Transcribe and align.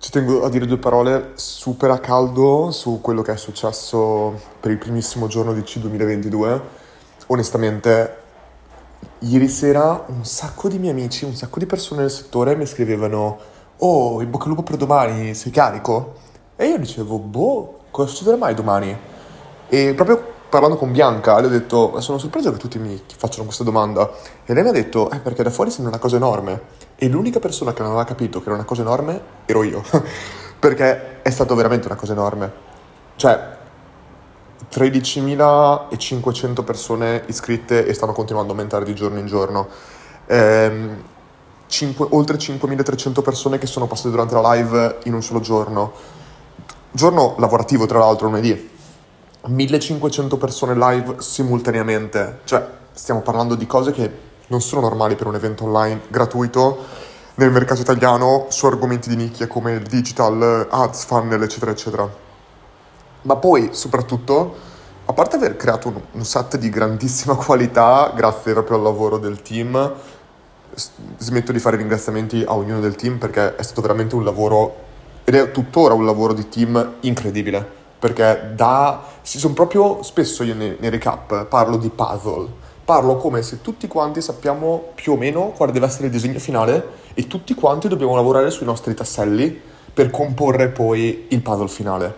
Ci 0.00 0.12
tengo 0.12 0.44
a 0.44 0.48
dire 0.48 0.64
due 0.64 0.78
parole 0.78 1.32
super 1.34 1.90
a 1.90 1.98
caldo 1.98 2.70
su 2.70 3.00
quello 3.00 3.20
che 3.20 3.32
è 3.32 3.36
successo 3.36 4.40
per 4.60 4.70
il 4.70 4.78
primissimo 4.78 5.26
giorno 5.26 5.52
di 5.52 5.62
C 5.62 5.78
2022. 5.78 6.62
Onestamente, 7.26 8.16
ieri 9.18 9.48
sera 9.48 10.04
un 10.06 10.24
sacco 10.24 10.68
di 10.68 10.78
miei 10.78 10.92
amici, 10.92 11.24
un 11.24 11.34
sacco 11.34 11.58
di 11.58 11.66
persone 11.66 12.02
del 12.02 12.12
settore 12.12 12.54
mi 12.54 12.64
scrivevano 12.64 13.38
Oh, 13.78 14.22
in 14.22 14.30
bocca 14.30 14.44
al 14.44 14.50
lupo 14.50 14.62
per 14.62 14.76
domani, 14.76 15.34
sei 15.34 15.50
carico? 15.50 16.14
E 16.54 16.66
io 16.66 16.78
dicevo, 16.78 17.18
boh, 17.18 17.78
cosa 17.90 18.08
succederà 18.08 18.36
mai 18.36 18.54
domani? 18.54 18.96
E 19.68 19.94
proprio 19.94 20.22
parlando 20.48 20.76
con 20.76 20.92
Bianca, 20.92 21.40
le 21.40 21.46
ho 21.46 21.50
detto, 21.50 22.00
sono 22.00 22.18
sorpreso 22.18 22.52
che 22.52 22.58
tutti 22.58 22.78
mi 22.78 23.02
facciano 23.16 23.44
questa 23.46 23.64
domanda. 23.64 24.08
E 24.46 24.54
lei 24.54 24.62
mi 24.62 24.68
ha 24.68 24.72
detto, 24.72 25.10
eh, 25.10 25.18
perché 25.18 25.42
da 25.42 25.50
fuori 25.50 25.72
sembra 25.72 25.90
una 25.92 26.00
cosa 26.00 26.14
enorme. 26.14 26.86
E 27.00 27.08
l'unica 27.08 27.38
persona 27.38 27.72
che 27.72 27.82
non 27.82 27.92
aveva 27.92 28.04
capito 28.04 28.40
che 28.40 28.46
era 28.46 28.56
una 28.56 28.64
cosa 28.64 28.82
enorme 28.82 29.20
ero 29.46 29.62
io. 29.62 29.82
perché 30.58 31.22
è 31.22 31.30
stato 31.30 31.54
veramente 31.54 31.86
una 31.86 31.96
cosa 31.96 32.12
enorme. 32.12 32.52
Cioè, 33.16 33.56
13.500 34.70 36.64
persone 36.64 37.22
iscritte 37.26 37.86
e 37.86 37.94
stanno 37.94 38.12
continuando 38.12 38.52
a 38.52 38.56
aumentare 38.56 38.84
di 38.84 38.94
giorno 38.94 39.18
in 39.18 39.26
giorno. 39.26 39.68
Ehm, 40.26 41.02
5, 41.66 42.06
oltre 42.10 42.36
5.300 42.36 43.22
persone 43.22 43.58
che 43.58 43.66
sono 43.66 43.86
passate 43.86 44.10
durante 44.10 44.34
la 44.34 44.54
live 44.54 44.98
in 45.04 45.14
un 45.14 45.22
solo 45.22 45.40
giorno. 45.40 45.92
Giorno 46.90 47.36
lavorativo, 47.38 47.86
tra 47.86 47.98
l'altro, 47.98 48.26
lunedì 48.26 48.76
1500 49.46 50.36
persone 50.36 50.74
live 50.74 51.16
simultaneamente, 51.18 52.40
cioè 52.44 52.66
stiamo 52.92 53.20
parlando 53.20 53.54
di 53.54 53.66
cose 53.66 53.92
che 53.92 54.26
non 54.48 54.60
sono 54.60 54.82
normali 54.82 55.14
per 55.14 55.26
un 55.26 55.34
evento 55.34 55.64
online 55.64 56.02
gratuito 56.08 56.76
nel 57.36 57.50
mercato 57.50 57.80
italiano 57.80 58.46
su 58.48 58.66
argomenti 58.66 59.08
di 59.08 59.16
nicchia 59.16 59.46
come 59.46 59.72
il 59.72 59.82
digital, 59.82 60.66
ads, 60.68 61.04
funnel, 61.04 61.42
eccetera, 61.42 61.70
eccetera. 61.70 62.10
Ma 63.22 63.36
poi, 63.36 63.70
soprattutto, 63.72 64.56
a 65.04 65.12
parte 65.12 65.36
aver 65.36 65.56
creato 65.56 65.88
un, 65.88 66.00
un 66.12 66.24
set 66.24 66.56
di 66.56 66.68
grandissima 66.68 67.34
qualità, 67.36 68.12
grazie 68.14 68.52
proprio 68.52 68.76
al 68.76 68.82
lavoro 68.82 69.18
del 69.18 69.40
team, 69.40 69.94
smetto 71.16 71.52
di 71.52 71.58
fare 71.58 71.76
ringraziamenti 71.76 72.44
a 72.46 72.54
ognuno 72.54 72.80
del 72.80 72.96
team 72.96 73.18
perché 73.18 73.56
è 73.56 73.62
stato 73.62 73.80
veramente 73.80 74.14
un 74.16 74.24
lavoro, 74.24 74.86
ed 75.24 75.34
è 75.34 75.50
tuttora 75.50 75.94
un 75.94 76.04
lavoro 76.04 76.32
di 76.32 76.48
team 76.48 76.96
incredibile 77.00 77.76
perché 77.98 78.52
da... 78.54 79.02
Si 79.22 79.38
sono 79.38 79.52
proprio 79.52 80.02
spesso 80.02 80.42
io 80.42 80.54
nei, 80.54 80.76
nei 80.78 80.88
recap 80.88 81.44
parlo 81.46 81.76
di 81.76 81.90
puzzle, 81.90 82.48
parlo 82.88 83.18
come 83.18 83.42
se 83.42 83.60
tutti 83.60 83.86
quanti 83.86 84.22
sappiamo 84.22 84.92
più 84.94 85.12
o 85.12 85.16
meno 85.18 85.48
quale 85.50 85.72
deve 85.72 85.84
essere 85.84 86.06
il 86.06 86.10
disegno 86.10 86.38
finale 86.38 86.86
e 87.12 87.26
tutti 87.26 87.52
quanti 87.52 87.86
dobbiamo 87.86 88.14
lavorare 88.14 88.48
sui 88.48 88.64
nostri 88.64 88.94
tasselli 88.94 89.60
per 89.92 90.08
comporre 90.08 90.68
poi 90.70 91.26
il 91.28 91.42
puzzle 91.42 91.68
finale. 91.68 92.14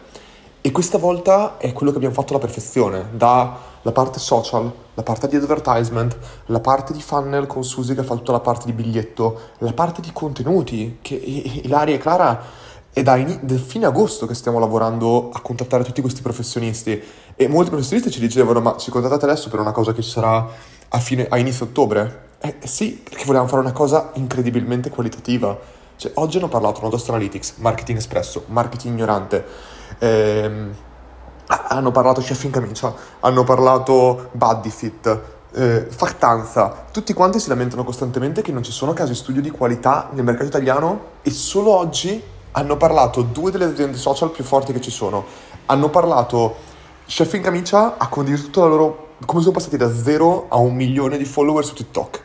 E 0.61 0.71
questa 0.71 0.97
volta 0.97 1.57
è 1.57 1.73
quello 1.73 1.91
che 1.91 1.97
abbiamo 1.97 2.15
fatto 2.15 2.35
alla 2.35 2.43
perfezione, 2.43 3.07
dalla 3.11 3.91
parte 3.93 4.21
social, 4.21 4.73
la 4.95 5.03
parte 5.03 5.27
di 5.27 5.35
advertisement, 5.35 6.17
la 6.47 6.61
parte 6.61 6.93
di 6.93 7.03
funnel 7.03 7.49
con 7.49 7.65
Susi 7.65 7.95
che 7.95 8.03
ha 8.03 8.05
fatto 8.05 8.19
tutta 8.19 8.31
la 8.31 8.39
parte 8.39 8.67
di 8.67 8.73
biglietto, 8.73 9.41
la 9.59 9.73
parte 9.73 10.01
di 10.01 10.13
contenuti, 10.13 10.99
che 11.03 11.15
Ilaria 11.15 11.97
e 11.97 11.99
Clara 11.99 12.41
è 12.93 13.03
da, 13.03 13.17
in- 13.17 13.63
fine 13.65 13.87
agosto 13.87 14.27
che 14.27 14.35
stiamo 14.35 14.59
lavorando 14.59 15.31
a 15.33 15.41
contattare 15.41 15.85
tutti 15.85 16.01
questi 16.01 16.23
professionisti 16.23 17.01
e 17.37 17.49
molti 17.49 17.71
professionisti 17.71 18.11
ci 18.11 18.21
dicevano 18.21 18.61
ma 18.61 18.77
ci 18.77 18.91
contattate 18.91 19.25
adesso 19.25 19.49
per 19.49 19.61
una 19.61 19.73
cosa 19.73 19.93
che 19.93 20.03
ci 20.03 20.11
sarà 20.11 20.47
a, 20.89 20.99
fine, 20.99 21.27
a 21.29 21.39
inizio 21.39 21.67
ottobre? 21.67 22.29
Eh, 22.41 22.57
eh 22.61 22.67
sì, 22.67 23.01
perché 23.03 23.25
volevamo 23.25 23.49
fare 23.49 23.63
una 23.63 23.73
cosa 23.73 24.11
incredibilmente 24.15 24.91
qualitativa. 24.91 25.57
Cioè, 25.97 26.13
oggi 26.15 26.39
hanno 26.39 26.49
parlato 26.49 26.81
Nodost 26.81 27.09
Analytics, 27.11 27.55
Marketing 27.59 27.99
Espresso, 27.99 28.45
Marketing 28.47 28.95
Ignorante, 28.95 29.45
ehm, 29.99 30.75
hanno 31.47 31.91
parlato 31.91 32.23
Chef 32.23 32.43
in 32.45 32.51
Camicia, 32.51 32.95
hanno 33.21 33.45
parlato 33.45 34.31
Buddyfit, 34.33 35.21
eh, 35.53 35.87
Factanza, 35.91 36.87
tutti 36.91 37.13
quanti 37.13 37.39
si 37.39 37.49
lamentano 37.49 37.85
costantemente 37.85 38.41
che 38.41 38.53
non 38.53 38.63
ci 38.63 38.73
sono 38.73 38.93
casi 38.93 39.15
studio 39.15 39.43
di 39.43 39.51
qualità 39.51 40.09
nel 40.13 40.25
mercato 40.25 40.47
italiano 40.47 41.01
e 41.23 41.31
solo 41.31 41.77
oggi 41.77 42.23
hanno 42.53 42.77
parlato 42.77 43.23
due 43.23 43.51
delle 43.51 43.65
aziende 43.65 43.97
social 43.97 44.31
più 44.31 44.45
forti 44.45 44.73
che 44.73 44.81
ci 44.81 44.91
sono. 44.91 45.25
Hanno 45.67 45.89
parlato 45.89 46.69
Chef 47.07 47.33
in 47.35 47.43
Camicia 47.43 47.97
ha 47.99 48.09
condiviso 48.09 48.45
tutta 48.45 48.61
la 48.61 48.67
loro... 48.69 49.09
come 49.27 49.41
sono 49.41 49.53
passati 49.53 49.77
da 49.77 49.93
zero 49.93 50.47
a 50.49 50.57
un 50.59 50.75
milione 50.75 51.19
di 51.19 51.25
follower 51.25 51.65
su 51.65 51.75
TikTok. 51.75 52.23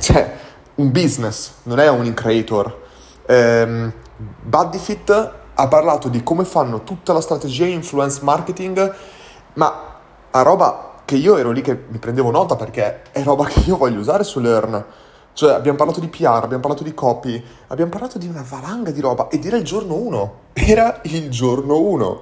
Cioè, 0.00 0.36
un 0.76 0.90
business, 0.92 1.54
non 1.64 1.80
è 1.80 1.88
un 1.88 2.12
creator. 2.14 2.82
Um, 3.26 3.92
Buddyfit 4.16 5.32
ha 5.54 5.68
parlato 5.68 6.08
di 6.08 6.22
come 6.22 6.44
fanno 6.44 6.82
tutta 6.84 7.12
la 7.12 7.20
strategia 7.20 7.66
influence 7.66 8.20
marketing, 8.22 8.94
ma 9.54 9.92
a 10.30 10.42
roba 10.42 10.92
che 11.04 11.16
io 11.16 11.36
ero 11.36 11.50
lì 11.50 11.60
che 11.60 11.84
mi 11.88 11.98
prendevo 11.98 12.30
nota 12.30 12.56
perché 12.56 13.02
è 13.10 13.22
roba 13.22 13.44
che 13.50 13.60
io 13.66 13.76
voglio 13.76 13.98
usare 13.98 14.24
su 14.24 14.40
Learn. 14.40 14.84
Cioè, 15.34 15.52
abbiamo 15.52 15.76
parlato 15.76 15.98
di 15.98 16.06
PR, 16.06 16.42
abbiamo 16.44 16.60
parlato 16.60 16.84
di 16.84 16.94
copy, 16.94 17.42
abbiamo 17.66 17.90
parlato 17.90 18.18
di 18.18 18.28
una 18.28 18.44
valanga 18.48 18.92
di 18.92 19.00
roba 19.00 19.26
ed 19.28 19.44
era 19.44 19.56
il 19.56 19.64
giorno 19.64 19.96
1. 19.96 20.34
Era 20.52 21.00
il 21.02 21.28
giorno 21.28 21.80
1. 21.80 22.20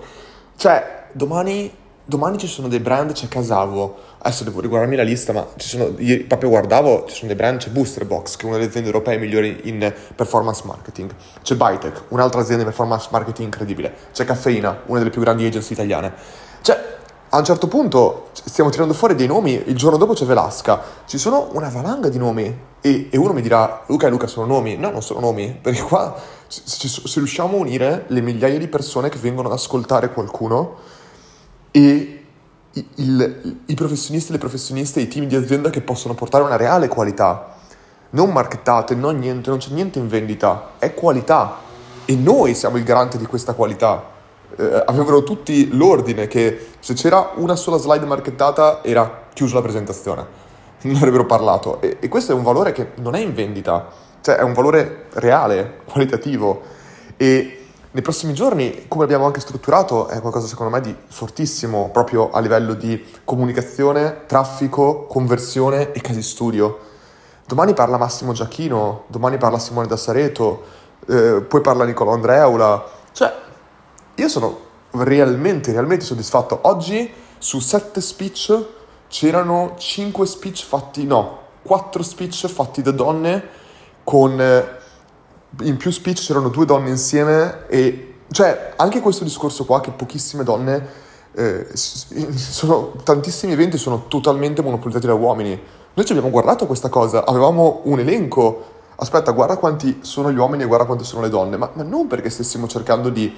Cioè, 0.57 1.09
domani, 1.13 1.71
domani 2.07 2.39
ci 2.39 2.47
sono 2.47 2.69
dei 2.69 2.81
brand, 2.81 3.13
c'è 3.13 3.29
Casavo. 3.29 3.97
Adesso 4.17 4.45
devo 4.45 4.61
riguardarmi 4.61 4.97
la 4.97 5.03
lista, 5.03 5.35
ma 5.35 5.47
ci 5.57 5.69
sono, 5.69 5.93
io 5.99 6.25
proprio 6.27 6.49
guardavo, 6.49 7.05
ci 7.07 7.17
sono 7.17 7.27
dei 7.27 7.37
brand, 7.37 7.59
c'è 7.59 7.69
Booster 7.69 8.07
Box, 8.07 8.37
che 8.37 8.45
è 8.45 8.47
una 8.47 8.57
delle 8.57 8.69
aziende 8.69 8.89
europee 8.89 9.19
migliori 9.19 9.61
in 9.65 9.93
performance 10.17 10.63
marketing. 10.65 11.15
C'è 11.43 11.55
Bytech, 11.55 12.05
un'altra 12.09 12.41
azienda 12.41 12.63
di 12.63 12.69
performance 12.71 13.09
marketing 13.11 13.45
incredibile. 13.45 13.95
C'è 14.13 14.25
Caffeina, 14.25 14.85
una 14.87 15.01
delle 15.01 15.11
più 15.11 15.21
grandi 15.21 15.45
agency 15.45 15.75
italiane. 15.75 16.15
Cioè, 16.63 16.92
a 17.35 17.39
un 17.39 17.45
certo 17.45 17.67
punto 17.67 18.29
stiamo 18.33 18.69
tirando 18.69 18.93
fuori 18.93 19.15
dei 19.15 19.27
nomi, 19.27 19.63
il 19.67 19.75
giorno 19.75 19.97
dopo 19.97 20.13
c'è 20.13 20.27
Velasca, 20.27 20.83
ci 21.07 21.17
sono 21.17 21.49
una 21.53 21.71
valanga 21.71 22.11
di 22.11 22.19
nomi 22.19 22.55
e, 22.79 23.09
e 23.11 23.17
uno 23.17 23.33
mi 23.33 23.41
dirà 23.41 23.85
Luca 23.87 24.07
e 24.07 24.11
Luca 24.11 24.27
sono 24.27 24.45
nomi, 24.45 24.77
no 24.77 24.91
non 24.91 25.01
sono 25.01 25.21
nomi, 25.21 25.59
perché 25.59 25.81
qua 25.81 26.15
se, 26.47 26.89
se, 26.89 27.13
riusciamo 27.15 27.57
a 27.57 27.61
unire 27.61 28.05
le 28.09 28.21
migliaia 28.21 28.59
di 28.59 28.69
persone 28.69 29.09
che 29.09 29.17
vengono 29.17 29.49
ad 29.49 29.55
ascoltare 29.55 30.13
qualcuno 30.13 30.77
e 31.71 32.25
il, 32.71 32.87
il, 32.97 33.61
i 33.65 33.75
professionisti, 33.75 34.33
le 34.33 34.39
professioniste, 34.39 35.01
i 35.01 35.09
team 35.09 35.25
di 35.25 35.35
azienda 35.35 35.71
che 35.71 35.81
possono 35.81 36.13
portare 36.13 36.45
una 36.45 36.57
reale 36.57 36.89
qualità, 36.89 37.57
non 38.11 38.31
markettate, 38.31 38.95
non 38.95 39.19
niente, 39.19 39.49
non 39.49 39.59
c'è 39.59 39.71
niente 39.71 39.99
in 39.99 40.07
vendita, 40.07 40.73
è 40.79 40.93
qualità. 40.93 41.71
E 42.05 42.15
noi 42.15 42.55
siamo 42.55 42.77
il 42.77 42.85
garante 42.85 43.17
di 43.17 43.25
questa 43.25 43.55
qualità 43.55 44.12
eh, 44.57 44.83
avevano 44.87 45.23
tutti 45.23 45.69
l'ordine 45.77 46.27
che 46.27 46.69
se 46.79 46.95
c'era 46.95 47.33
una 47.37 47.57
sola 47.57 47.77
slide 47.77 48.05
marchettata 48.07 48.83
era 48.83 49.25
chiusa 49.33 49.55
la 49.57 49.63
presentazione, 49.63 50.27
non 50.83 50.97
avrebbero 50.97 51.27
parlato. 51.27 51.81
E, 51.81 51.99
e, 52.01 52.09
questo 52.09 52.33
è 52.33 52.35
un 52.35 52.43
valore 52.43 52.73
che 52.73 52.93
non 52.97 53.15
è 53.15 53.21
in 53.21 53.35
vendita, 53.35 53.89
cioè 54.21 54.37
è 54.37 54.43
un 54.43 54.53
valore 54.53 55.07
reale, 55.15 55.81
qualitativo. 55.91 56.63
E 57.17 57.59
nei 57.91 58.03
prossimi 58.03 58.33
giorni, 58.33 58.87
come 58.89 59.05
abbiamo 59.05 59.27
anche 59.27 59.41
strutturato, 59.41 60.09
è 60.09 60.19
qualcosa 60.21 60.47
secondo 60.47 60.73
me 60.73 60.81
di 60.81 60.97
fortissimo 61.09 61.91
proprio 61.93 62.31
a 62.31 62.41
livello 62.41 62.73
di 62.73 63.05
comunicazione, 63.25 64.23
traffico, 64.27 65.05
conversione 65.05 65.93
e 65.93 66.01
casi 66.01 66.23
studio. 66.23 66.79
Domani 67.47 67.75
parla 67.75 67.99
Massimo 67.99 68.33
Giacchino, 68.33 69.05
domani 69.09 69.37
parla 69.37 69.59
Simone 69.59 69.87
Dassareto, 69.87 70.63
eh, 71.07 71.45
poi 71.47 71.61
parla 71.61 71.85
Nicolò 71.85 72.13
Andreula. 72.13 72.83
Cioè, 73.13 73.31
io 74.15 74.29
sono 74.29 74.59
realmente, 74.93 75.73
realmente 75.73 76.05
soddisfatto. 76.05 76.61
Oggi 76.63 77.11
su 77.39 77.59
sette 77.61 78.01
speech 78.01 78.65
c'erano 79.09 79.75
cinque 79.79 80.27
speech 80.27 80.65
fatti, 80.65 81.05
no, 81.05 81.39
quattro 81.63 82.03
speech 82.03 82.47
fatti 82.49 82.83
da 82.83 82.91
donne 82.91 83.43
con... 84.05 84.41
Eh, 84.41 84.81
in 85.61 85.77
più 85.77 85.91
speech 85.91 86.25
c'erano 86.25 86.49
due 86.49 86.65
donne 86.65 86.89
insieme 86.89 87.67
e... 87.69 88.09
Cioè, 88.31 88.73
anche 88.77 89.01
questo 89.01 89.25
discorso 89.25 89.65
qua 89.65 89.81
che 89.81 89.91
pochissime 89.91 90.45
donne... 90.45 91.01
Eh, 91.35 91.67
sono, 91.75 92.93
tantissimi 93.03 93.53
eventi 93.53 93.79
sono 93.79 94.07
totalmente 94.09 94.61
monopolizzati 94.63 95.07
da 95.07 95.15
uomini. 95.15 95.61
Noi 95.95 96.07
ci 96.07 96.13
abbiamo 96.13 96.31
guardato 96.31 96.67
questa 96.67 96.89
cosa, 96.89 97.25
avevamo 97.25 97.81
un 97.85 97.99
elenco. 98.01 98.71
Aspetta, 98.97 99.33
guarda 99.33 99.57
quanti 99.57 100.01
sono 100.03 100.31
gli 100.31 100.37
uomini 100.37 100.63
e 100.63 100.67
guarda 100.67 100.85
quante 100.85 101.05
sono 101.05 101.23
le 101.23 101.29
donne, 101.29 101.57
ma, 101.57 101.71
ma 101.73 101.83
non 101.83 102.07
perché 102.07 102.31
stessimo 102.31 102.67
cercando 102.67 103.09
di 103.09 103.35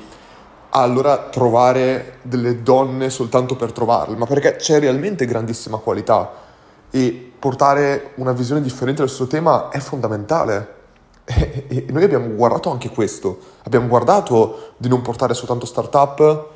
allora 0.77 1.19
trovare 1.31 2.19
delle 2.23 2.63
donne 2.63 3.09
soltanto 3.11 3.55
per 3.57 3.73
trovarle, 3.73 4.17
ma 4.17 4.27
perché 4.27 4.57
c'è 4.57 4.81
realmente 4.81 5.25
grandissima 5.25 5.77
qualità 5.79 6.31
e 6.91 7.33
portare 7.39 8.13
una 8.17 8.33
visione 8.33 8.61
differente 8.61 9.03
del 9.03 9.11
suo 9.11 9.27
tema 9.27 9.69
è 9.69 9.79
fondamentale. 9.79 10.73
E, 11.67 11.87
noi 11.89 12.05
abbiamo 12.05 12.29
guardato 12.35 12.71
anche 12.71 12.91
questo, 12.91 13.39
abbiamo 13.63 13.87
guardato 13.87 14.75
di 14.77 14.89
non 14.89 15.01
portare 15.01 15.33
soltanto 15.33 15.65
startup, 15.65 16.49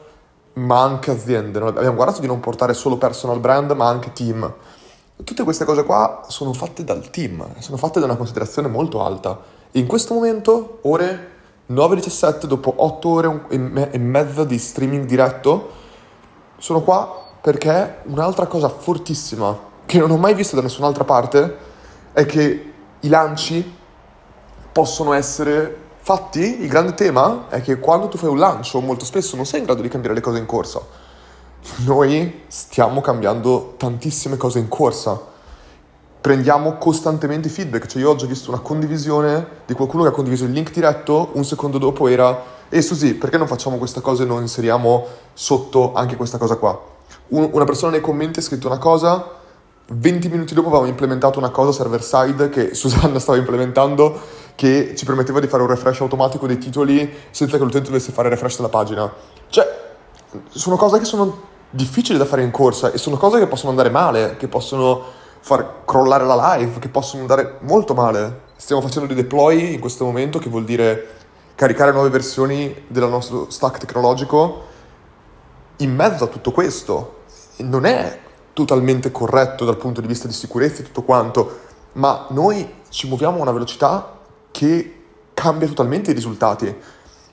ma 0.54 0.82
anche 0.82 1.10
aziende, 1.10 1.58
abbiamo 1.58 1.94
guardato 1.94 2.20
di 2.20 2.26
non 2.26 2.40
portare 2.40 2.74
solo 2.74 2.98
personal 2.98 3.40
brand, 3.40 3.70
ma 3.70 3.88
anche 3.88 4.12
team. 4.12 4.52
Tutte 5.24 5.42
queste 5.44 5.64
cose 5.64 5.84
qua 5.84 6.24
sono 6.28 6.52
fatte 6.52 6.84
dal 6.84 7.08
team, 7.08 7.58
sono 7.60 7.78
fatte 7.78 7.98
da 7.98 8.04
una 8.04 8.16
considerazione 8.16 8.68
molto 8.68 9.02
alta. 9.02 9.40
E 9.70 9.78
in 9.78 9.86
questo 9.86 10.12
momento, 10.12 10.80
ore 10.82 11.36
9.17 11.70 12.46
dopo 12.46 12.72
8 12.76 13.08
ore 13.08 13.40
e, 13.48 13.58
me- 13.58 13.90
mezza 13.98 14.44
di 14.44 14.58
streaming 14.58 15.04
diretto. 15.04 15.70
Sono 16.56 16.80
qua 16.80 17.26
perché 17.40 17.98
un'altra 18.04 18.46
cosa 18.46 18.68
fortissima 18.68 19.66
che 19.84 19.98
non 19.98 20.10
ho 20.10 20.16
mai 20.16 20.34
visto 20.34 20.56
da 20.56 20.62
nessun'altra 20.62 21.04
parte 21.04 21.56
è 22.12 22.24
che 22.26 22.72
i 23.00 23.08
lanci 23.08 23.76
possono 24.72 25.12
essere 25.12 25.86
fatti. 25.98 26.62
Il 26.62 26.68
grande 26.68 26.94
tema 26.94 27.48
è 27.48 27.60
che 27.60 27.78
quando 27.78 28.08
tu 28.08 28.16
fai 28.16 28.30
un 28.30 28.38
lancio 28.38 28.80
molto 28.80 29.04
spesso 29.04 29.36
non 29.36 29.44
sei 29.44 29.60
in 29.60 29.66
grado 29.66 29.82
di 29.82 29.88
cambiare 29.88 30.14
le 30.14 30.22
cose 30.22 30.38
in 30.38 30.46
corsa. 30.46 30.80
Noi 31.84 32.44
stiamo 32.46 33.00
cambiando 33.00 33.74
tantissime 33.76 34.36
cose 34.36 34.58
in 34.58 34.68
corsa 34.68 35.36
prendiamo 36.20 36.76
costantemente 36.76 37.48
feedback. 37.48 37.86
Cioè, 37.86 38.02
io 38.02 38.10
oggi 38.10 38.24
ho 38.24 38.28
visto 38.28 38.50
una 38.50 38.60
condivisione 38.60 39.46
di 39.66 39.74
qualcuno 39.74 40.02
che 40.02 40.08
ha 40.10 40.12
condiviso 40.12 40.44
il 40.44 40.52
link 40.52 40.70
diretto, 40.72 41.30
un 41.34 41.44
secondo 41.44 41.78
dopo 41.78 42.08
era. 42.08 42.56
E 42.68 42.82
Susi, 42.82 43.14
perché 43.14 43.38
non 43.38 43.46
facciamo 43.46 43.76
questa 43.76 44.00
cosa 44.00 44.24
e 44.24 44.26
non 44.26 44.42
inseriamo 44.42 45.06
sotto 45.32 45.94
anche 45.94 46.16
questa 46.16 46.36
cosa 46.36 46.56
qua? 46.56 46.78
Un, 47.28 47.48
una 47.52 47.64
persona 47.64 47.92
nei 47.92 48.00
commenti 48.00 48.40
ha 48.40 48.42
scritto 48.42 48.66
una 48.66 48.78
cosa, 48.78 49.36
20 49.90 50.28
minuti 50.28 50.52
dopo 50.52 50.68
avevamo 50.68 50.88
implementato 50.88 51.38
una 51.38 51.48
cosa 51.48 51.72
server 51.72 52.02
side 52.02 52.50
che 52.50 52.74
Susanna 52.76 53.18
stava 53.18 53.38
implementando 53.38 54.20
che 54.54 54.94
ci 54.96 55.04
permetteva 55.06 55.40
di 55.40 55.46
fare 55.46 55.62
un 55.62 55.68
refresh 55.68 56.00
automatico 56.00 56.46
dei 56.46 56.58
titoli 56.58 57.10
senza 57.30 57.56
che 57.56 57.62
l'utente 57.62 57.88
dovesse 57.88 58.12
fare 58.12 58.28
refresh 58.28 58.56
della 58.56 58.68
pagina. 58.68 59.10
Cioè, 59.48 59.86
sono 60.48 60.76
cose 60.76 60.98
che 60.98 61.04
sono 61.04 61.46
difficili 61.70 62.18
da 62.18 62.24
fare 62.24 62.42
in 62.42 62.50
corsa 62.50 62.92
e 62.92 62.98
sono 62.98 63.16
cose 63.16 63.38
che 63.38 63.46
possono 63.46 63.70
andare 63.70 63.88
male, 63.88 64.36
che 64.36 64.48
possono 64.48 65.02
far 65.48 65.84
crollare 65.86 66.26
la 66.26 66.56
live, 66.56 66.78
che 66.78 66.90
possono 66.90 67.22
andare 67.22 67.56
molto 67.60 67.94
male. 67.94 68.40
Stiamo 68.56 68.82
facendo 68.82 69.06
dei 69.06 69.16
deploy 69.16 69.72
in 69.72 69.80
questo 69.80 70.04
momento, 70.04 70.38
che 70.38 70.50
vuol 70.50 70.64
dire 70.64 71.08
caricare 71.54 71.90
nuove 71.90 72.10
versioni 72.10 72.84
del 72.86 73.08
nostro 73.08 73.48
stack 73.48 73.78
tecnologico 73.78 74.66
in 75.76 75.94
mezzo 75.94 76.24
a 76.24 76.26
tutto 76.26 76.52
questo. 76.52 77.22
Non 77.60 77.86
è 77.86 78.18
totalmente 78.52 79.10
corretto 79.10 79.64
dal 79.64 79.78
punto 79.78 80.02
di 80.02 80.06
vista 80.06 80.26
di 80.26 80.34
sicurezza 80.34 80.82
e 80.82 80.84
tutto 80.84 81.02
quanto, 81.02 81.60
ma 81.92 82.26
noi 82.28 82.74
ci 82.90 83.08
muoviamo 83.08 83.38
a 83.38 83.40
una 83.40 83.52
velocità 83.52 84.18
che 84.50 85.02
cambia 85.32 85.66
totalmente 85.66 86.10
i 86.10 86.14
risultati. 86.14 86.76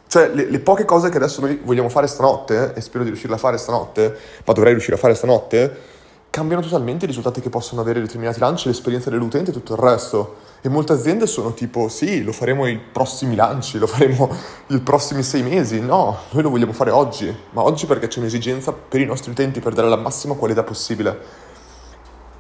Cioè, 0.08 0.30
le, 0.30 0.50
le, 0.50 0.60
poche 0.60 0.86
cose 0.86 1.10
che 1.10 1.18
adesso 1.18 1.42
noi 1.42 1.60
vogliamo 1.62 1.90
fare 1.90 2.08
stanotte, 2.08 2.74
e 2.76 2.80
spero 2.80 3.04
di 3.04 3.10
riuscire 3.10 3.34
a 3.34 3.38
fare 3.38 3.58
stanotte, 3.58 4.18
ma 4.46 4.54
dovrei 4.54 4.72
riuscire 4.72 4.96
a 4.96 5.00
fare 5.00 5.16
stanotte, 5.16 5.94
cambiano 6.36 6.62
totalmente 6.62 7.06
i 7.06 7.08
risultati 7.08 7.40
che 7.40 7.50
possono 7.50 7.80
avere 7.80 8.02
determinati 8.02 8.40
lanci, 8.40 8.68
l'esperienza 8.68 9.10
dell'utente 9.10 9.52
e 9.52 9.54
tutto 9.54 9.72
il 9.72 9.80
resto. 9.80 10.36
E 10.60 10.68
molte 10.68 10.92
aziende 10.92 11.28
sono 11.28 11.54
tipo, 11.54 11.88
sì, 11.88 12.24
lo 12.24 12.34
faremo 12.34 12.68
i 12.68 12.78
prossimi 12.78 13.36
lanci, 13.36 13.78
lo 13.78 13.88
faremo 13.88 14.30
i 14.68 14.82
prossimi 14.82 15.24
sei 15.24 15.44
mesi. 15.44 15.80
No, 15.80 16.18
noi 16.32 16.44
lo 16.44 16.50
vogliamo 16.50 16.74
fare 16.74 16.92
oggi, 16.92 17.34
ma 17.52 17.64
oggi 17.64 17.86
perché 17.86 18.10
c'è 18.10 18.20
un'esigenza 18.20 18.74
per 18.74 19.00
i 19.00 19.06
nostri 19.06 19.32
utenti 19.32 19.62
per 19.62 19.72
dare 19.76 19.88
la 19.88 19.96
massima 19.96 20.34
qualità 20.34 20.62
possibile. 20.64 21.18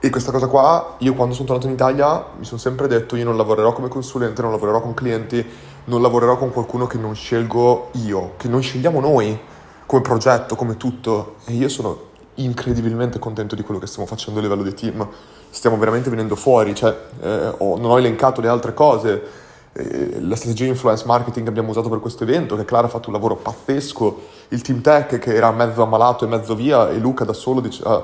E 0.01 0.09
questa 0.09 0.33
cosa 0.33 0.47
qua, 0.47 0.97
io 0.99 1.13
quando 1.13 1.33
sono 1.33 1.47
tornato 1.47 1.67
in 1.67 1.75
Italia 1.75 2.25
mi 2.37 2.43
sono 2.43 2.59
sempre 2.59 2.87
detto, 2.89 3.15
io 3.15 3.23
non 3.23 3.37
lavorerò 3.37 3.71
come 3.71 3.87
consulente, 3.87 4.41
non 4.41 4.51
lavorerò 4.51 4.81
con 4.81 4.93
clienti, 4.93 5.45
non 5.85 6.01
lavorerò 6.01 6.35
con 6.35 6.51
qualcuno 6.51 6.85
che 6.85 6.97
non 6.97 7.15
scelgo 7.15 7.91
io, 7.93 8.33
che 8.35 8.49
non 8.49 8.61
scegliamo 8.61 8.99
noi 8.99 9.39
come 9.85 10.01
progetto, 10.01 10.57
come 10.57 10.75
tutto. 10.75 11.35
E 11.45 11.53
io 11.53 11.69
sono 11.69 12.13
incredibilmente 12.35 13.19
contento 13.19 13.55
di 13.55 13.63
quello 13.63 13.79
che 13.79 13.87
stiamo 13.87 14.07
facendo 14.07 14.39
a 14.39 14.43
livello 14.43 14.63
di 14.63 14.73
team. 14.73 15.07
Stiamo 15.49 15.77
veramente 15.77 16.09
venendo 16.09 16.35
fuori, 16.35 16.75
cioè, 16.75 16.95
eh, 17.21 17.53
ho, 17.57 17.77
non 17.77 17.91
ho 17.91 17.97
elencato 17.97 18.41
le 18.41 18.47
altre 18.47 18.73
cose. 18.73 19.43
Eh, 19.71 20.21
la 20.21 20.35
strategia 20.35 20.65
influence 20.65 21.05
marketing 21.05 21.43
che 21.43 21.49
abbiamo 21.49 21.69
usato 21.69 21.89
per 21.89 21.99
questo 21.99 22.23
evento, 22.23 22.55
che 22.55 22.65
Clara 22.65 22.87
ha 22.87 22.89
fatto 22.89 23.07
un 23.09 23.13
lavoro 23.13 23.35
pazzesco, 23.35 24.21
il 24.49 24.61
team 24.61 24.81
tech 24.81 25.17
che 25.17 25.33
era 25.33 25.51
mezzo 25.51 25.81
ammalato 25.81 26.25
e 26.25 26.27
mezzo 26.27 26.55
via, 26.55 26.89
e 26.89 26.97
Luca 26.97 27.25
da 27.25 27.33
solo, 27.33 27.59
dice, 27.61 27.85
uh, 27.87 28.03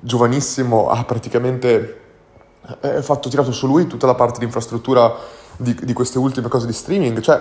giovanissimo, 0.00 0.88
ha 0.90 1.04
praticamente 1.04 2.00
eh, 2.80 3.02
fatto, 3.02 3.28
tirato 3.28 3.52
su 3.52 3.66
lui 3.66 3.86
tutta 3.86 4.06
la 4.06 4.14
parte 4.14 4.38
di 4.38 4.44
infrastruttura 4.44 5.14
di, 5.56 5.76
di 5.82 5.92
queste 5.92 6.18
ultime 6.18 6.48
cose 6.48 6.66
di 6.66 6.72
streaming. 6.72 7.20
Cioè, 7.20 7.40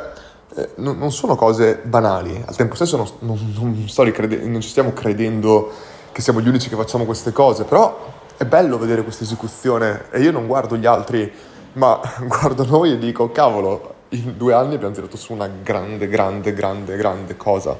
eh, 0.56 0.70
non, 0.76 1.12
sono 1.12 1.36
cose 1.36 1.80
banali. 1.84 2.44
Al 2.46 2.56
tempo 2.56 2.76
stesso 2.76 2.98
non, 2.98 3.08
non, 3.20 3.54
non, 3.56 4.06
ricrede- 4.06 4.44
non 4.46 4.62
ci 4.62 4.70
stiamo 4.70 4.94
credendo 4.94 5.72
che 6.12 6.22
siamo 6.22 6.42
gli 6.42 6.48
unici 6.48 6.70
che 6.70 6.76
facciamo 6.76 7.06
queste 7.06 7.32
cose, 7.32 7.64
però 7.64 8.14
è 8.38 8.46
bello 8.46 8.78
vedere 8.78 9.04
questa 9.04 9.24
esecuzione 9.24 10.06
e 10.10 10.22
io 10.22 10.32
non 10.32 10.48
guardo 10.48 10.76
gli 10.76 10.86
altri, 10.86 11.32
ma 11.74 12.00
guardo 12.26 12.66
noi 12.66 12.94
e 12.94 12.98
dico, 12.98 13.32
cavolo, 13.32 13.96
in 14.10 14.36
due 14.36 14.54
anni 14.54 14.76
abbiamo 14.76 14.94
tirato 14.94 15.16
su 15.16 15.34
una 15.34 15.48
grande, 15.48 16.08
grande, 16.08 16.54
grande, 16.54 16.96
grande 16.98 17.38
cosa. 17.38 17.78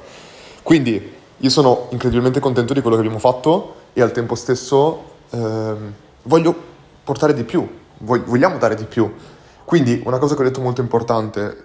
Quindi 0.62 1.14
io 1.36 1.50
sono 1.50 1.88
incredibilmente 1.90 2.40
contento 2.40 2.72
di 2.72 2.80
quello 2.80 2.96
che 2.96 3.02
abbiamo 3.02 3.20
fatto 3.20 3.74
e 3.92 4.00
al 4.00 4.12
tempo 4.12 4.34
stesso 4.34 5.02
ehm, 5.30 5.92
voglio 6.22 6.54
portare 7.04 7.34
di 7.34 7.42
più, 7.42 7.68
vogliamo 7.98 8.58
dare 8.58 8.74
di 8.74 8.84
più. 8.84 9.12
Quindi 9.64 10.02
una 10.04 10.18
cosa 10.18 10.34
che 10.34 10.40
ho 10.40 10.44
detto 10.44 10.60
molto 10.60 10.80
importante, 10.80 11.64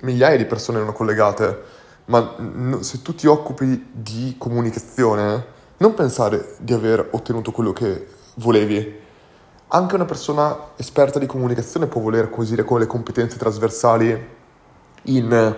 migliaia 0.00 0.36
di 0.36 0.44
persone 0.44 0.78
erano 0.78 0.92
collegate, 0.92 1.62
ma 2.06 2.36
se 2.80 3.02
tu 3.02 3.14
ti 3.14 3.26
occupi 3.26 3.90
di 3.92 4.34
comunicazione, 4.38 5.52
non 5.76 5.94
pensare 5.94 6.54
di 6.58 6.72
aver 6.72 7.08
ottenuto 7.10 7.50
quello 7.50 7.72
che 7.72 8.06
volevi. 8.34 9.02
Anche 9.68 9.94
una 9.96 10.04
persona 10.04 10.56
esperta 10.76 11.18
di 11.18 11.26
comunicazione 11.26 11.86
può 11.86 12.00
voler 12.00 12.24
acquisire 12.24 12.62
con 12.62 12.78
le 12.78 12.86
competenze 12.86 13.36
trasversali 13.36 14.28
in 15.04 15.56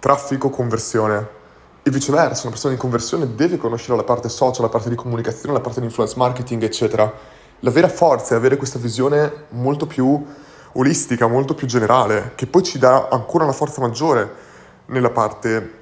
traffico, 0.00 0.48
conversione 0.48 1.36
e 1.82 1.90
viceversa. 1.90 2.42
Una 2.42 2.52
persona 2.52 2.72
di 2.72 2.80
conversione 2.80 3.34
deve 3.34 3.58
conoscere 3.58 3.96
la 3.96 4.04
parte 4.04 4.30
social, 4.30 4.62
la 4.62 4.70
parte 4.70 4.88
di 4.88 4.94
comunicazione, 4.94 5.52
la 5.52 5.60
parte 5.60 5.80
di 5.80 5.86
influence 5.86 6.16
marketing, 6.16 6.62
eccetera. 6.62 7.12
La 7.60 7.70
vera 7.70 7.88
forza 7.88 8.34
è 8.34 8.38
avere 8.38 8.56
questa 8.56 8.78
visione 8.78 9.46
molto 9.50 9.86
più 9.86 10.24
olistica, 10.72 11.26
molto 11.26 11.54
più 11.54 11.66
generale, 11.66 12.32
che 12.36 12.46
poi 12.46 12.62
ci 12.62 12.78
dà 12.78 13.08
ancora 13.10 13.44
una 13.44 13.52
forza 13.52 13.80
maggiore 13.82 14.46
nella 14.86 15.10
parte 15.10 15.76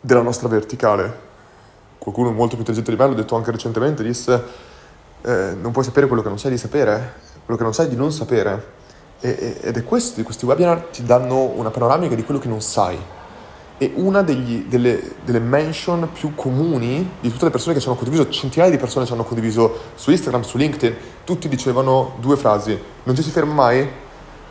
della 0.00 0.22
nostra 0.22 0.46
verticale 0.46 1.23
qualcuno 2.04 2.30
molto 2.32 2.56
più 2.56 2.58
intelligente 2.58 2.90
di 2.90 2.96
me, 2.96 3.08
l'ho 3.08 3.14
detto 3.14 3.34
anche 3.34 3.50
recentemente, 3.50 4.02
disse 4.02 4.72
eh, 5.22 5.56
non 5.58 5.72
puoi 5.72 5.84
sapere 5.84 6.06
quello 6.06 6.20
che 6.20 6.28
non 6.28 6.38
sai 6.38 6.50
di 6.50 6.58
sapere, 6.58 7.14
quello 7.44 7.56
che 7.56 7.64
non 7.64 7.72
sai 7.72 7.88
di 7.88 7.96
non 7.96 8.12
sapere. 8.12 8.72
E, 9.20 9.56
ed 9.62 9.76
è 9.76 9.82
questo, 9.82 10.22
questi 10.22 10.44
webinar 10.44 10.88
ti 10.92 11.02
danno 11.02 11.44
una 11.54 11.70
panoramica 11.70 12.14
di 12.14 12.24
quello 12.24 12.38
che 12.38 12.48
non 12.48 12.60
sai. 12.60 12.98
E 13.78 13.92
una 13.94 14.22
degli, 14.22 14.66
delle, 14.66 15.14
delle, 15.24 15.40
mention 15.40 16.10
più 16.12 16.34
comuni 16.34 17.10
di 17.20 17.30
tutte 17.30 17.46
le 17.46 17.50
persone 17.50 17.74
che 17.74 17.80
ci 17.80 17.88
hanno 17.88 17.96
condiviso, 17.96 18.28
centinaia 18.28 18.70
di 18.70 18.76
persone 18.76 19.06
ci 19.06 19.12
hanno 19.12 19.24
condiviso 19.24 19.78
su 19.94 20.10
Instagram, 20.10 20.42
su 20.42 20.58
LinkedIn, 20.58 20.94
tutti 21.24 21.48
dicevano 21.48 22.16
due 22.20 22.36
frasi, 22.36 22.78
non 23.04 23.16
ci 23.16 23.22
si 23.22 23.30
ferma 23.30 23.54
mai 23.54 23.88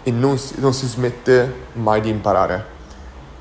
e 0.02 0.12
non 0.12 0.38
si, 0.40 0.56
non 0.58 0.74
si 0.74 0.88
smette 0.88 1.54
mai 1.74 2.02
di 2.02 2.10
imparare. 2.10 2.73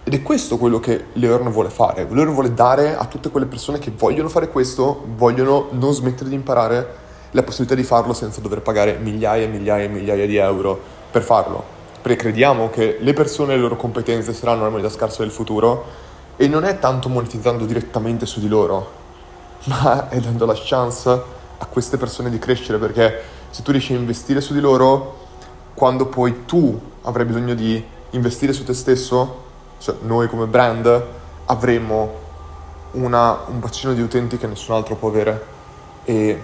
Ed 0.05 0.15
è 0.15 0.23
questo 0.23 0.59
quello 0.59 0.81
che 0.81 1.05
Learn 1.13 1.49
vuole 1.51 1.71
fare. 1.71 2.07
Learn 2.11 2.33
vuole 2.33 2.53
dare 2.53 2.97
a 2.97 3.05
tutte 3.05 3.31
quelle 3.31 3.47
persone 3.47 3.79
che 3.79 3.93
vogliono 3.97 4.29
fare 4.29 4.49
questo, 4.49 5.05
vogliono 5.15 5.69
non 5.71 5.93
smettere 5.93 6.29
di 6.29 6.35
imparare, 6.35 6.97
la 7.31 7.45
possibilità 7.45 7.77
di 7.77 7.85
farlo 7.85 8.13
senza 8.13 8.41
dover 8.41 8.63
pagare 8.63 8.99
migliaia 8.99 9.45
e 9.45 9.47
migliaia 9.47 9.85
e 9.85 9.89
migliaia 9.89 10.27
di 10.27 10.37
euro 10.37 10.79
per 11.09 11.23
farlo. 11.23 11.63
Perché 12.03 12.19
crediamo 12.19 12.69
che 12.69 12.99
le 13.01 13.13
persone 13.13 13.53
e 13.53 13.57
le 13.57 13.63
loro 13.63 13.77
competenze 13.77 14.35
saranno 14.35 14.65
la 14.65 14.71
moneta 14.71 14.91
scarsa 14.91 15.23
del 15.23 15.31
futuro 15.31 15.85
e 16.37 16.49
non 16.49 16.65
è 16.65 16.81
tanto 16.81 17.09
monetizzando 17.09 17.65
direttamente 17.65 18.27
su 18.27 18.41
di 18.41 18.49
loro, 18.49 18.91
ma 19.67 20.09
è 20.09 20.19
dando 20.19 20.47
la 20.47 20.57
chance 20.57 21.09
a 21.11 21.67
queste 21.67 21.97
persone 21.97 22.29
di 22.29 22.41
crescere 22.41 22.79
perché 22.79 23.23
se 23.51 23.63
tu 23.63 23.71
riesci 23.71 23.95
a 23.95 23.99
investire 23.99 24.41
su 24.41 24.53
di 24.53 24.61
loro, 24.61 25.19
quando 25.75 26.07
poi 26.07 26.45
tu 26.45 26.77
avrai 27.03 27.25
bisogno 27.25 27.55
di 27.55 27.83
investire 28.11 28.53
su 28.53 28.65
te 28.65 28.75
stesso, 28.75 29.51
cioè 29.83 29.97
noi 30.03 30.29
come 30.29 30.47
brand 30.47 31.07
avremo 31.47 32.21
una, 32.93 33.41
un 33.49 33.59
bacino 33.59 33.93
di 33.95 34.01
utenti 34.01 34.39
che 34.39 34.47
nessun 34.47 34.77
altro 34.77 34.95
può 34.95 35.09
avere. 35.09 35.47
E 36.05 36.41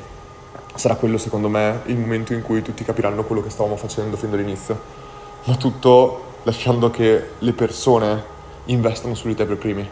sarà 0.74 0.96
quello 0.96 1.18
secondo 1.18 1.48
me 1.48 1.82
il 1.86 1.96
momento 1.96 2.32
in 2.32 2.42
cui 2.42 2.62
tutti 2.62 2.82
capiranno 2.82 3.22
quello 3.22 3.42
che 3.42 3.50
stavamo 3.50 3.76
facendo 3.76 4.16
fin 4.16 4.30
dall'inizio, 4.30 4.80
ma 5.44 5.54
tutto 5.54 6.24
lasciando 6.42 6.90
che 6.90 7.30
le 7.38 7.52
persone 7.52 8.36
investano 8.66 9.14
su 9.14 9.28
di 9.28 9.36
te 9.36 9.44
per 9.44 9.56
primi. 9.56 9.88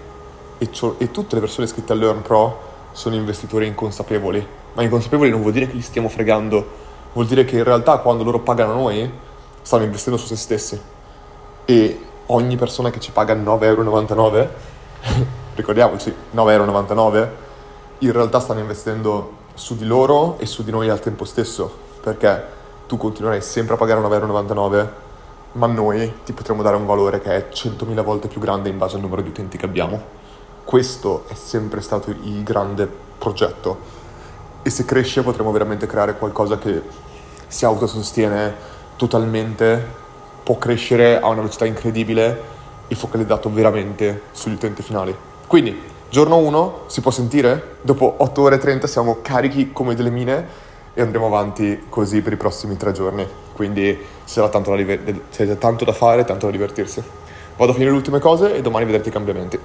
E, 0.58 0.70
cio- 0.72 0.96
e 0.98 1.12
tutte 1.12 1.36
le 1.36 1.40
persone 1.40 1.66
iscritte 1.66 1.92
a 1.92 1.96
Learn 1.96 2.22
Pro 2.22 2.74
sono 2.90 3.14
investitori 3.14 3.66
inconsapevoli, 3.68 4.44
ma 4.72 4.82
inconsapevoli 4.82 5.30
non 5.30 5.40
vuol 5.40 5.52
dire 5.52 5.68
che 5.68 5.74
li 5.74 5.82
stiamo 5.82 6.08
fregando, 6.08 6.66
vuol 7.12 7.26
dire 7.26 7.44
che 7.44 7.58
in 7.58 7.64
realtà 7.64 7.98
quando 7.98 8.24
loro 8.24 8.40
pagano 8.40 8.72
noi 8.72 9.08
stanno 9.62 9.84
investendo 9.84 10.18
su 10.18 10.26
se 10.26 10.36
stessi. 10.36 10.80
E 11.64 12.05
ogni 12.26 12.56
persona 12.56 12.90
che 12.90 13.00
ci 13.00 13.12
paga 13.12 13.35
9,99€, 13.35 14.49
ricordiamoci, 15.54 16.14
9,99€, 16.35 17.28
in 17.99 18.12
realtà 18.12 18.40
stanno 18.40 18.61
investendo 18.61 19.45
su 19.54 19.76
di 19.76 19.85
loro 19.85 20.38
e 20.38 20.47
su 20.47 20.62
di 20.62 20.71
noi 20.71 20.88
al 20.88 21.00
tempo 21.00 21.25
stesso, 21.25 21.71
perché 22.00 22.54
tu 22.87 22.97
continuerai 22.97 23.40
sempre 23.40 23.75
a 23.75 23.76
pagare 23.76 24.00
9,99€, 24.00 24.88
ma 25.52 25.66
noi 25.66 26.21
ti 26.25 26.33
potremo 26.33 26.62
dare 26.62 26.76
un 26.76 26.87
valore 26.87 27.21
che 27.21 27.30
è 27.30 27.49
100.000 27.50 28.02
volte 28.02 28.28
più 28.28 28.40
grande 28.40 28.68
in 28.68 28.78
base 28.78 28.97
al 28.97 29.02
numero 29.02 29.23
di 29.23 29.28
utenti 29.28 29.56
che 29.56 29.64
abbiamo. 29.64 30.25
Questo 30.64 31.25
è 31.28 31.35
sempre 31.35 31.80
stato 31.80 32.11
il 32.11 32.42
grande 32.42 32.88
progetto 33.18 33.95
e 34.62 34.71
se 34.71 34.85
cresce 34.85 35.23
potremo 35.23 35.52
veramente 35.52 35.87
creare 35.87 36.18
qualcosa 36.18 36.59
che 36.59 36.83
si 37.47 37.64
autosostiene 37.64 38.54
totalmente, 38.97 40.04
può 40.46 40.58
crescere 40.58 41.18
a 41.18 41.26
una 41.26 41.40
velocità 41.40 41.64
incredibile 41.64 42.40
e 42.86 42.94
focalizzato 42.94 43.50
veramente 43.50 44.22
sugli 44.30 44.52
utenti 44.52 44.80
finali. 44.80 45.12
Quindi, 45.44 45.76
giorno 46.08 46.36
1 46.36 46.82
si 46.86 47.00
può 47.00 47.10
sentire, 47.10 47.78
dopo 47.82 48.14
8 48.18 48.42
ore 48.42 48.54
e 48.54 48.58
30 48.58 48.86
siamo 48.86 49.18
carichi 49.22 49.72
come 49.72 49.96
delle 49.96 50.10
mine 50.10 50.46
e 50.94 51.02
andremo 51.02 51.26
avanti 51.26 51.86
così 51.88 52.22
per 52.22 52.34
i 52.34 52.36
prossimi 52.36 52.76
tre 52.76 52.92
giorni. 52.92 53.26
Quindi 53.54 53.98
c'è 54.24 54.48
tanto, 54.48 54.72
tanto 55.58 55.84
da 55.84 55.92
fare, 55.92 56.24
tanto 56.24 56.46
da 56.46 56.52
divertirsi. 56.52 57.02
Vado 57.56 57.72
a 57.72 57.74
finire 57.74 57.90
le 57.90 57.96
ultime 57.96 58.20
cose 58.20 58.54
e 58.54 58.62
domani 58.62 58.84
vedrete 58.84 59.08
i 59.08 59.12
cambiamenti. 59.12 59.58